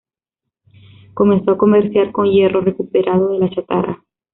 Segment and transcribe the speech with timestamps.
[1.13, 4.03] Comenzó a comerciar con hierro recuperado de la chatarra.